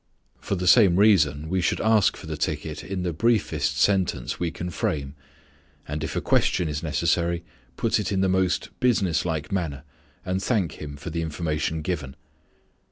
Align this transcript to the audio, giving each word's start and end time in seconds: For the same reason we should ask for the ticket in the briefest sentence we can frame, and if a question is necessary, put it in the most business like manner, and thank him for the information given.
For 0.39 0.55
the 0.55 0.65
same 0.65 0.95
reason 0.95 1.47
we 1.47 1.61
should 1.61 1.79
ask 1.79 2.17
for 2.17 2.25
the 2.25 2.35
ticket 2.35 2.83
in 2.83 3.03
the 3.03 3.13
briefest 3.13 3.77
sentence 3.77 4.39
we 4.39 4.49
can 4.49 4.71
frame, 4.71 5.13
and 5.87 6.03
if 6.03 6.15
a 6.15 6.21
question 6.21 6.67
is 6.67 6.81
necessary, 6.81 7.43
put 7.77 7.99
it 7.99 8.11
in 8.11 8.21
the 8.21 8.27
most 8.27 8.69
business 8.79 9.25
like 9.25 9.51
manner, 9.51 9.83
and 10.25 10.41
thank 10.41 10.81
him 10.81 10.97
for 10.97 11.11
the 11.11 11.21
information 11.21 11.83
given. 11.83 12.15